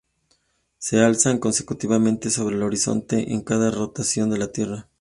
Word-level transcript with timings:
Se 0.79 0.99
alzan 1.01 1.37
consecutivamente 1.37 2.31
sobre 2.31 2.55
el 2.55 2.63
horizonte 2.63 3.33
en 3.33 3.41
cada 3.41 3.69
rotación 3.69 4.31
de 4.31 4.39
la 4.39 4.51
Tierra. 4.51 4.89